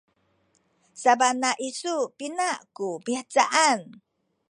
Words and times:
sabana 1.01 1.51
isu 1.67 1.95
pina 2.17 2.49
ku 2.75 2.87
mihcaan? 3.05 3.79